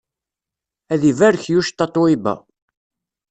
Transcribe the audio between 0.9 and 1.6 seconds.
Ad ibarek